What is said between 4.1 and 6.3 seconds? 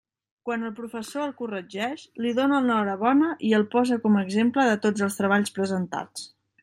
a exemple de tots els treballs presentats.